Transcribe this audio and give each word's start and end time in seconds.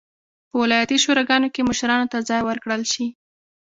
په 0.49 0.55
ولایتي 0.63 0.97
شوراګانو 1.03 1.51
کې 1.53 1.67
مشرانو 1.69 2.11
ته 2.11 2.17
ځای 2.29 2.41
ورکړل 2.43 2.81
شي. 2.91 3.05